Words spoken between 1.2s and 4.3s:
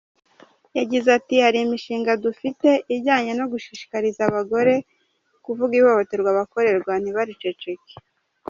“Hari imishinga dufite ajyanye no gushishikariza